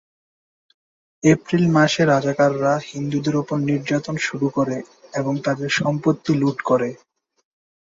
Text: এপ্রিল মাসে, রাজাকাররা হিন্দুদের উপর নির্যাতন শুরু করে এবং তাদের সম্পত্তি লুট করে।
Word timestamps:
এপ্রিল 1.23 1.65
মাসে, 1.71 2.01
রাজাকাররা 2.05 2.73
হিন্দুদের 2.89 3.35
উপর 3.35 3.57
নির্যাতন 3.69 4.15
শুরু 4.19 4.47
করে 4.49 4.77
এবং 5.13 5.33
তাদের 5.45 5.69
সম্পত্তি 5.79 6.31
লুট 6.35 6.57
করে। 6.61 6.89